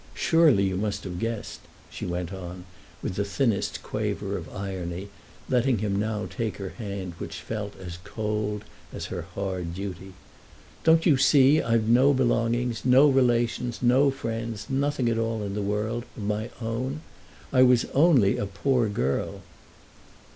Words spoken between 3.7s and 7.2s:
quaver of irony, letting him now take her hand,